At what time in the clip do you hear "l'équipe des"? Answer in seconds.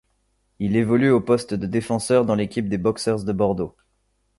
2.33-2.79